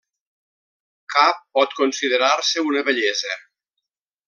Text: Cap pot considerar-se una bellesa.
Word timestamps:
Cap 1.15 1.43
pot 1.59 1.77
considerar-se 1.81 2.65
una 2.71 2.85
bellesa. 2.91 3.39